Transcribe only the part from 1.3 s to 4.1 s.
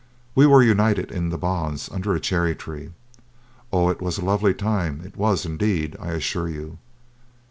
bonds under a cherry tree. Oh! it